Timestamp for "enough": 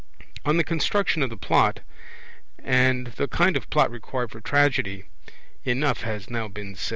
5.63-6.01